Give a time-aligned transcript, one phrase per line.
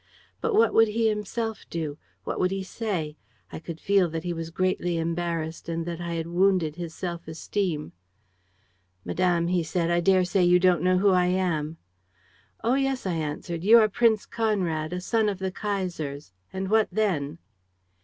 [0.41, 1.99] But what would he himself do?
[2.23, 3.17] What would he say?
[3.51, 7.27] I could feel that he was greatly embarrassed and that I had wounded his self
[7.27, 7.91] esteem.
[9.05, 11.77] "'Madame,' he said, 'I daresay you don't know who I am?'
[12.63, 13.63] "'Oh, yes!' I answered.
[13.63, 16.33] 'You are Prince Conrad, a son of the Kaiser's.
[16.51, 17.37] And what then?'